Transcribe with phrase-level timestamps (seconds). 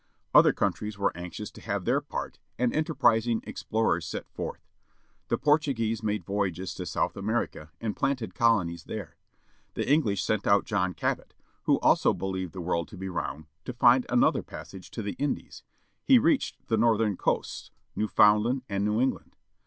[0.33, 4.67] Other countries were anxious to have their part, and enterprising explorers set forth.
[5.27, 9.15] The Portuguese made voyages to South America, and planted colonies there.
[9.75, 11.35] The English sent out John Cabot,
[11.65, 15.61] who also believed the world to be round, to find another passage to the Indies;
[16.03, 19.35] he reached the northern coasts, Newfoundland and New England.